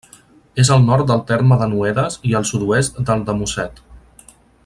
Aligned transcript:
És 0.61 0.69
al 0.75 0.85
nord 0.85 1.11
del 1.11 1.21
terme 1.31 1.57
de 1.59 1.67
Noedes 1.75 2.17
i 2.31 2.35
al 2.41 2.49
sud-oest 2.53 2.99
del 3.11 3.23
de 3.31 3.39
Mosset. 3.43 3.81